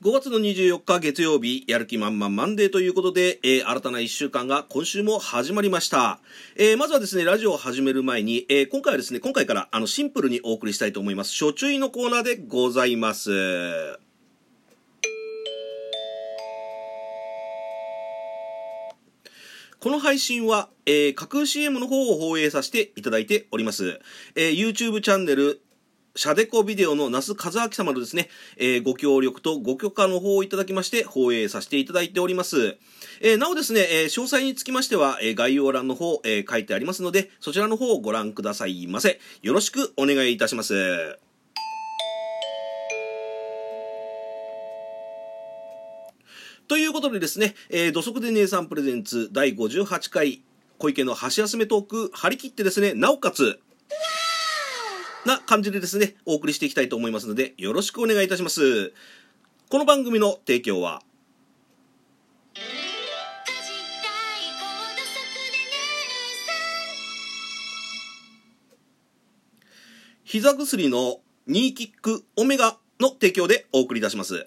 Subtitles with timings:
[0.00, 6.20] 5月の24日月曜日、やる気満々マンデーということで、えー、新たな1週間が今週も始まりました。
[6.54, 11.32] えー、まずはですね、ラジオを始める前に、えー、今回はですね、今回からあのシンプルにお送りしたいと思います。
[11.32, 13.32] 初注意のコーナーでございます。
[19.80, 23.98] この配信は、えー、架空 CM の方を放映させていただいております。
[24.36, 25.60] えー、YouTube チャンネル、
[26.18, 32.76] シャデコビデオの那須和明様のですね、えー、ご協力とご許可の方をいただきまして、放映させていただいております。
[33.20, 39.20] えー、なおですね、えー、詳細につきましては、え概要欄の方、え書いてありますので、そちらの方をご覧くださいませ。
[39.42, 40.74] よろしくお願いいたします。
[46.66, 50.42] ということでですね、えー、土足で姉さんプレゼンツ第58回
[50.78, 53.60] 小池の箸休めトーク張り切ってですね、なおかつ、
[55.24, 58.92] な感じでですね、お送りしていきたいと思いますので、よろしくお願いいたします。
[59.68, 61.02] この番組の提供は、
[70.24, 74.34] 膝薬のニーキックオメガの提供でお送りいたします。
[74.34, 74.46] は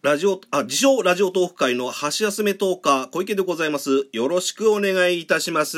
[0.00, 4.06] ラジオ、あ、自称ラジオトーク会の箸休めトーカー、小池でございます。
[4.12, 5.76] よろしくお願いいたします。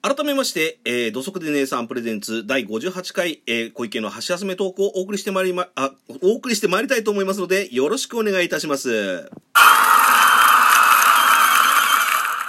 [0.00, 5.90] 改めまして、えー、土足で姉さんプレゼンツ第58回、えー、小池の箸休めトークをお送りしてまいりま、あ、
[6.22, 9.28] お送りしてまいりたいと思いますので、よろしくお願いいたします。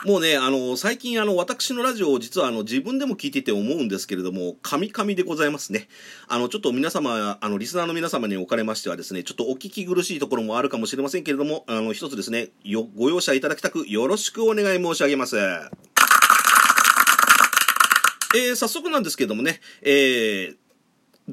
[0.05, 5.87] もうね、あの、最近あの、私のラジオを実はあの、自分でも聞いてて思うんですけれども、カミカミでございますね。
[6.27, 15.37] あの、ちょっと皆様、あの、リスナーの皆様におかれましてはですね、ちょっとお聞き苦しいところもあるかもしれませんけれども、あの、一つですね、よ、ご容赦いただきたく、よろしくお願い申し上げます。
[18.35, 20.55] えー、早速なんですけどもね、えー、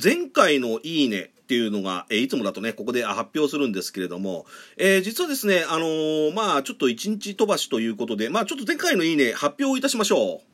[0.03, 4.47] 前回のいいね、っていうのが、えー、いつもだとね、ここで発表するんですけれども、
[4.79, 10.54] えー、実はですね、あのー、まあちょっと一日飛ばしということで、まあちょっと前回のいいね、発表いたしましょう。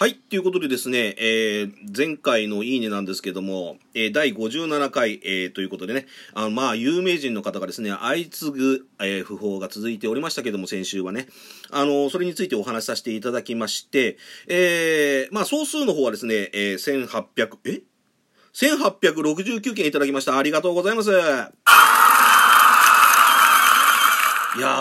[0.00, 0.14] はい。
[0.14, 11.26] ということでですね、えー、前回のいいねなんですけども、えー、第57回、えー、ということでね、あの、まあ、有名人の方がですね、相次ぐ、えー、訃報が続いておりましたけども、先週はね、
[11.70, 14.16] あの、それについてお話しさせていただきまして、
[14.48, 17.82] えー、まあ、総数の方はですね、えー、1800、え
[18.54, 20.38] ?1869 件いただきました。
[20.38, 21.10] ありがとうございます。
[21.10, 21.52] いや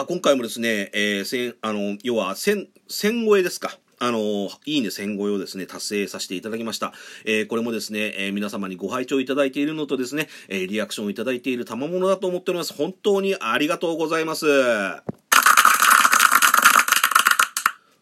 [0.01, 3.77] ー、今回もですね、えー、千、あの、要は、千、千超えですか。
[3.99, 6.93] あの、いいね1000超えをですね、達成させていただきました。
[7.25, 12.73] えー、これもですね、えー、皆様にご拝聴いただいているのとですね、えー、リアクションをいただいている賜物だと思っております。
[12.73, 15.18] 本当にありがとうございます。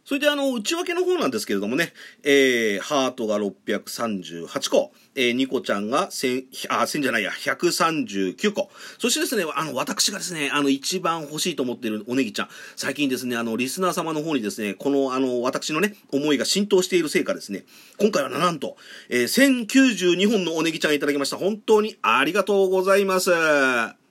[0.07, 1.91] それであの、内訳の方なんですけれどもね、
[2.23, 8.69] えー、ハートが638個、えー、ニコちゃんが1000、あ、1000じゃないや、139個。
[8.99, 17.65] そしてですね、あの、私がですね、あの、一番欲しいと思っているおネギちゃん、最近ですね、あの、リスナー様の方にですね、この、あの、私のね、思いが浸透しているせいかですね、
[17.99, 18.77] 今回はなんと、
[19.09, 21.35] えー、1092本のおネギちゃんいただきました。
[21.35, 24.06] 本当にありがとうございます。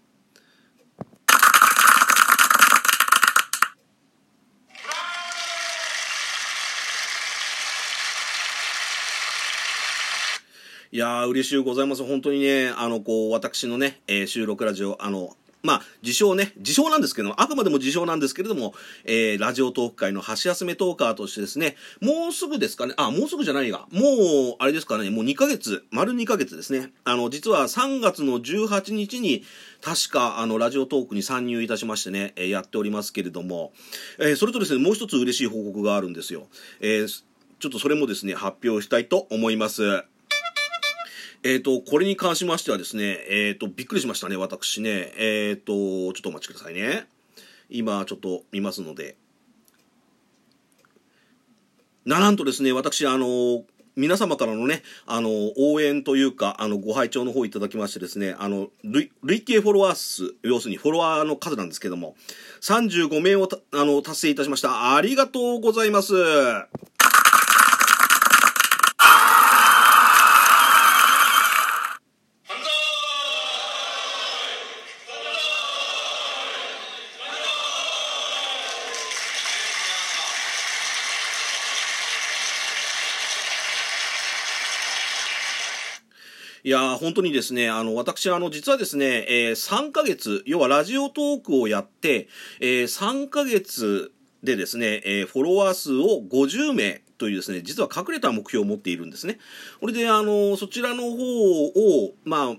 [10.93, 12.05] いやー、嬉しゅうございます。
[12.05, 18.73] 本当にね、あの、こう、私のね、えー、収録ラジオ、あの、まあ、自称ね、自称なんですけども、あくまでも自称なんですけれども、
[19.05, 24.01] えー、ラジオトーク界の箸休めトーカーとしてですね、もうすぐですかね、あ、もうすぐじゃないが、も
[24.53, 26.93] う、あれですかね、もう2ヶ月、丸2ヶ月ですね。
[27.03, 29.43] あの、実は3月の18日に、
[29.81, 33.73] 確か、あの、ラジオトークに参入いたしましてね、えー、やっておりますけれども、
[34.21, 36.47] えー、それとですね、もう一つ嬉しい報告があるんですよ。
[36.81, 37.09] えー、
[37.59, 40.05] ちょっとそれもですね、発表したいと思います。
[41.47, 45.13] えっ、ー、と、これに関しましてはですね、えっ、ー、と、びっくりしましたね、私ね。
[45.17, 47.07] えっ、ー、と、ちょっとお待ちくださいね。
[47.71, 49.17] 今、ちょっと見ますので。
[52.05, 53.63] な、んとですね、私、あの、
[53.95, 62.17] 皆様からのね、あの、応援というか、あの、ご拝聴の方いただきましてですね、あの、累累計フォロワー数、要するにフォロワーの数なんですけども、
[62.61, 64.97] 35名をあの、達成いたしました。
[64.97, 66.13] ありがとうございます。
[86.67, 92.27] いや本当にですね、あの、私、あの、実はですね、えー、3ヶ月、要はラジオトークをやって、
[92.61, 94.11] えー、3ヶ月
[94.43, 99.39] でですね、えー、フォロワー数を50名というですね、実は隠れた目標を持っているんですね。
[99.79, 102.57] これで、あの、そちらの方を、まあ、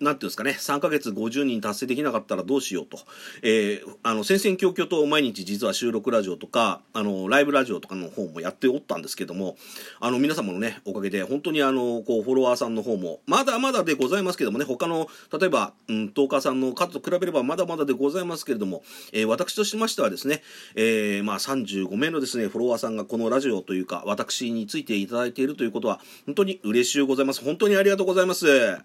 [0.00, 2.98] なんていうんですかね、3ヶ月50人達成できなかったらどうしようと。
[3.42, 9.56] えー、あの、戦々恐々と毎日実は収録ラジオとか、あの、ライブラジオとかの方もやっておったんですけども、
[10.00, 15.08] あの、皆様のね、おかげで、本当にあの、こう、フォロワーさんの方も、まだまだでございますけどもね、他の、
[15.38, 20.42] 例えば、うん、トーカーさんの数と比べればまだまだでございますけれども、えー、私としましてはですね、
[20.74, 27.42] えー、まあ、35名のですね、フォロワーさんがこのラジオというか、私についていただいているということは、本当に嬉しゅうございます。
[27.44, 28.78] 本当にありがとうございます。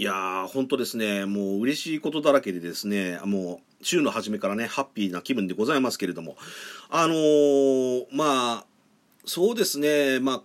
[0.00, 6.36] いやー、本当ですね、もう嬉しいことだらけでですね、もう週の初めからね、ハッピーな気分でございますけれども、
[6.88, 8.66] あのー、まあ、
[9.24, 10.42] そうですね、まあ、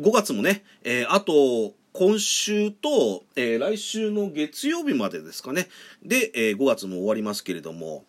[0.00, 5.68] 5月もね、えー、あと、今週と、えー、来週の月曜日までですかね。
[6.02, 8.04] で、えー、5月も終わりますけれども。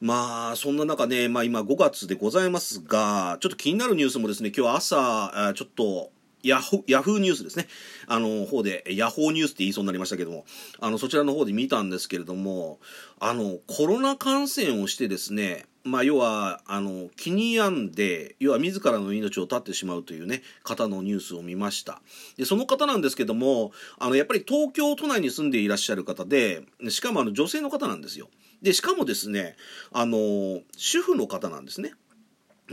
[0.00, 6.10] まあ、そんな中ね、まあ今5月でございますが、ちょっと気になるニュースもですね、今日朝、ちょっと、
[6.42, 7.68] ヤホヤフーニュースですね。
[8.06, 10.44] あの、方で、ヤホーニュースって言いそうになりましたけども、
[10.80, 12.80] あの、そちらの方で見たんですけれども、
[13.20, 22.00] あの、コロナ感染をしてですね、まあ、要は、あの、気に病んで、要は自らの命を絶ってしまうというね、方のニュースを見ました。
[22.36, 28.28] で、その方なんですけども、あの、やっぱり東京都内に住んでいらっしゃる方で、しかもあの、女性の方なんですよ。
[28.62, 29.56] で、しかもですね、
[29.92, 31.92] あの、主婦の方なんですね。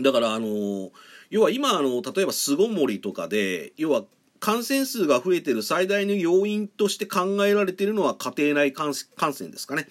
[0.02, 0.92] だから、あの、
[1.30, 4.04] 要は今あの例えば巣ごもりとかで要は
[4.40, 9.88] 感染数が増えてる最大の要因として考えられているのは家庭内感染ですかね、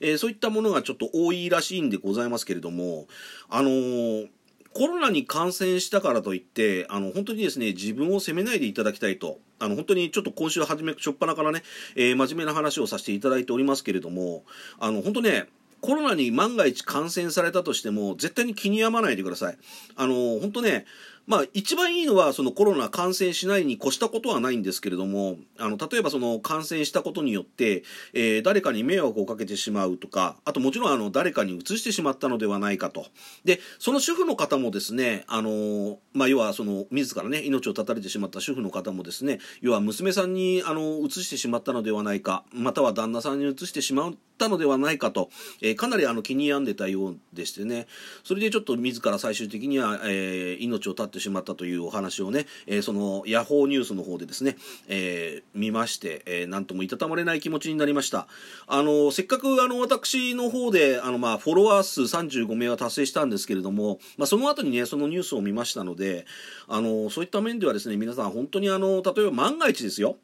[0.00, 3.06] えー、そういったものがちょっと多いらしいんでございますけれども
[3.50, 4.28] あの、
[4.72, 11.64] コロナに感染したからといってあの本当にですね自分を責めないでいただきたいとあの本当にちょっと今週初め初っ端からね、
[11.96, 14.44] えー、真面目な話をさせていただいておりますけれども
[14.78, 15.48] あの本当ね
[15.80, 19.58] コロナに万が一感染されたとしても、絶対に気に病まないでください。
[19.96, 20.86] あの、本当ね、
[21.28, 27.82] まあ、一番いいのは、そのコロナ感染しないに越したことはないんですけれども、あの、例えばその感染したことによって、
[28.14, 33.08] えー、誰かに迷惑をかけてしまうとか、あともちろんあの、誰かに移してしまったのではないかと。
[33.44, 45.28] で、その主婦の方もですね、あの、まあ、要はその、自らね、命を絶たれてしまった主婦の方もですね、要は娘さんに、あの、移してしまったのではないか、または旦那さんに移してしまったのではないかと、
[45.60, 47.86] えー、かなりあの、気に病んでたようでしてね、
[48.24, 54.56] それでちょっと自ら最終的には、えー、命を絶ってってしまったというお話をね、えー、そのヤホーニュースの方でですね、
[54.88, 58.26] えー、見まして、えー、なんともいたたまれない気持ちになりました。
[58.66, 66.26] あの、せっかくあの、私の方で、あの、まあ、フォロワー数35名は達成したんですけれども、まあ、その後にね、そのニュースを見ましたので、
[66.68, 70.16] あの、そういった面ではですね、皆さん本当にあの、例えば万が一ですよ、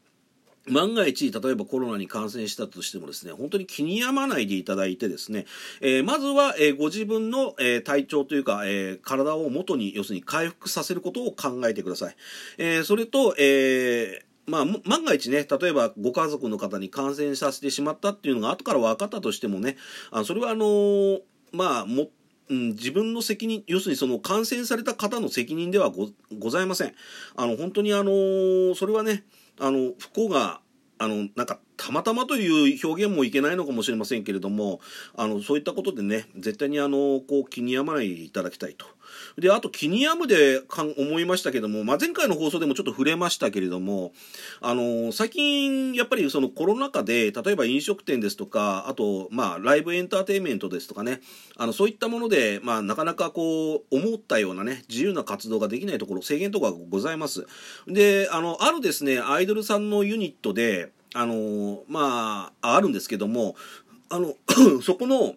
[0.68, 5.46] 万が一、例えばコロナに感染したとしてもですね、本当に気に病まないでいただいてですね、
[5.80, 12.16] えー、まずは、えー、ご自分の、えー、体調というか、え体を元に、要するに回復させることを考えてください。
[12.58, 19.76] えそれと、えまあ、万が一ね、例えばご家族の方に感染させてしまったっていうのが後から分かったとしてもね、
[20.10, 21.20] あそれはあの
[21.52, 22.08] まあ、も
[22.50, 25.90] うん、自分の責任、要するにその感染された方の責任では
[26.38, 26.94] ございません。
[27.36, 29.24] あの、本当にあのそれはね、
[29.60, 30.60] あの不幸が
[30.98, 34.80] あのなんかたまたまという表現もいけないのかもしれませんけれども
[35.16, 38.86] あのそういったことでね絶対にあのこう気に病まないでいただきたいと。
[39.38, 44.12] であと気に病むでかん思いましたけども、まあ、前回の放送でもちょっと触れましたけれども
[44.60, 51.20] あの最近やっぱりそのコロナ禍で例えば飲食店ですとかあとまあライブエンターテインメントですとかね
[51.56, 57.46] あのそういったもので、まあ、なかなかこう思ったようなね自由な活動ができないところ制限とかございます。
[57.86, 63.54] であのあるですねアイドルさんのユニットであのまああるんですけども
[64.10, 64.34] あの
[64.82, 65.34] そこの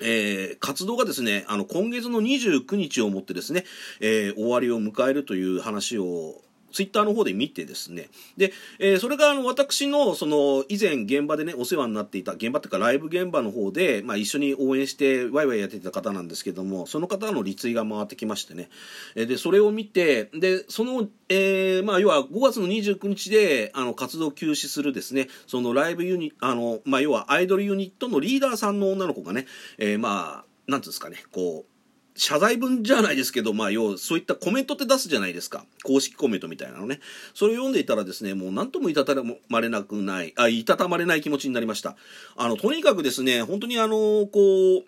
[0.00, 3.64] えー、活動がですね、あの、今月の29日をもってですね、
[4.00, 6.42] えー、終わりを迎えるという話を
[6.72, 8.08] ツイッターの方で見てですね。
[8.36, 18.68] で、えー、それがあの私のその以前現場でねお世話になっていた現場っていうかライブ現場の方で、まあ、一緒に応援してワイワイやってた方なんですけどもその方のリツイが回ってきましてね、
[19.14, 25.28] えー、でそれを見てでその、えー、まあ要は5月の29日であの活動休止するですね。
[25.46, 29.46] そのライブユニあの、まあ、要はアイドルユニットのリーダーさんの女の子がね、
[29.78, 31.79] えー、まあなんていうんですかねこう
[32.16, 35.64] 謝罪文じゃないですけど、まあ、要、そういったコメントって出すじゃないですか。
[35.84, 37.00] 公式コメントみたいなのね。
[37.34, 39.14] それを読んでいたらですね、もう何ともいたた
[39.48, 41.96] まれなくない、あ、いたたまれない気持ちになりました。
[42.36, 44.84] あの、とにかくですね、本当にあの、こう、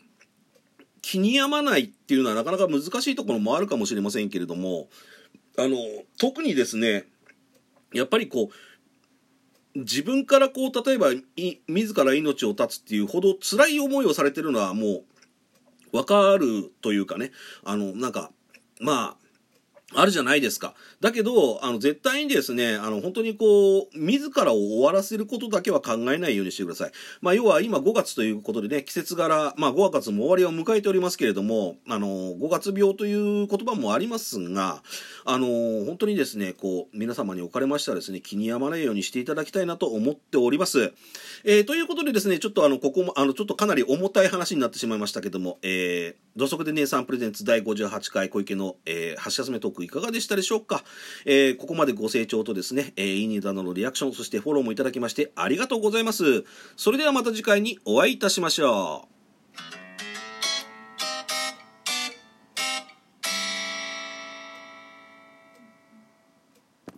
[1.01, 4.89] 気に病まないっていうのはなかなか難しいところもあるかもしれませんけれども、
[5.59, 5.77] あの、
[6.19, 7.07] 特にですね、
[7.93, 8.51] やっぱりこ
[9.75, 15.05] う、自分からこう、例えば、い、自ら命を絶つっていうほど辛い思いをされてるのはもう、
[15.93, 17.31] わかるというかね、
[17.65, 18.33] あの、なんか、
[18.81, 19.22] まあ、
[19.95, 20.75] あるじゃないですか。
[21.01, 26.93] だけど、あの、絶対にですね、あの、本当にこう、自らを終わらせることだけは考えないようにしてください。
[27.21, 34.83] まあ、要は今5月ということでね、季節柄、まあ5月も終わりを迎えておりますけれども、あの、5月病という言葉もありますが、
[35.25, 35.47] あの、
[35.87, 40.93] 本当にですね、こう、皆様におかれましてはですね、気に病まないようにしていただきたいなと思っております。
[41.45, 50.83] えー、ということでですね、ちょっとあの、ここも、あの、ちょっとかなり重たい話になってしまいましたけども、えー、土足で姉さんプレゼンツ第58回小池の、えー、橋休めトークいかがでしたでしょうか、
[51.27, 56.45] えー、ここまでご清聴とですね、えー、いいねなのリアクション、そしてフォローもいただきましてありがとうございます。
[56.77, 59.12] それではまた次回にお会いいたしましょう。